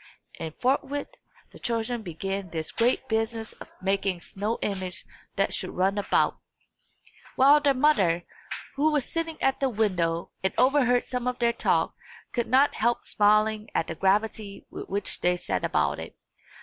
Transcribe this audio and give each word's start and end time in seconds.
And 0.39 0.55
forthwith 0.55 1.09
the 1.51 1.59
children 1.59 2.01
began 2.01 2.49
this 2.49 2.71
great 2.71 3.07
business 3.07 3.53
of 3.61 3.69
making 3.79 4.17
a 4.17 4.21
snow 4.21 4.57
image 4.63 5.05
that 5.35 5.53
should 5.53 5.69
run 5.69 5.99
about; 5.99 6.39
while 7.35 7.61
their 7.61 7.75
mother, 7.75 8.23
who 8.77 8.91
was 8.91 9.05
sitting 9.07 9.39
at 9.43 9.59
the 9.59 9.69
window 9.69 10.31
and 10.43 10.53
overheard 10.57 11.05
some 11.05 11.27
of 11.27 11.37
their 11.37 11.53
talk, 11.53 11.93
could 12.31 12.47
not 12.47 12.73
help 12.73 13.05
smiling 13.05 13.69
at 13.75 13.85
the 13.85 13.93
gravity 13.93 14.65
with 14.71 14.89
which 14.89 15.21
they 15.21 15.37
set 15.37 15.63
about 15.63 15.99
it. 15.99 16.15